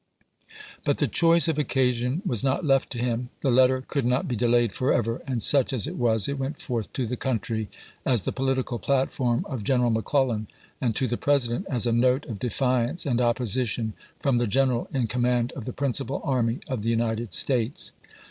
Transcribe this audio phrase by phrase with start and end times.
[0.83, 4.35] But the choice of occasion was not left to him; the letter could not be
[4.35, 7.69] delayed forever, and such as it was, it went forth to the country
[8.03, 10.47] as the political platform of Gen eral McClellan,
[10.81, 15.05] and to the President as a note of defiance and opposition from the general in
[15.05, 17.91] com mand of the principal army of the United States.